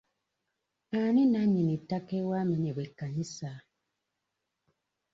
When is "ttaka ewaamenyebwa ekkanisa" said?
1.81-3.51